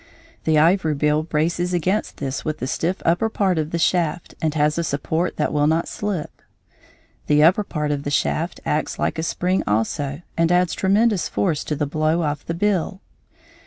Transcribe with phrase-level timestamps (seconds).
[0.45, 4.51] The ivory bill braces against this with the stiff upper part of the shaft and
[4.55, 6.41] has a support that will not slip.
[7.27, 11.63] The upper part of the shaft acts like a spring also, and adds tremendous force
[11.65, 12.99] to the blow of the bill.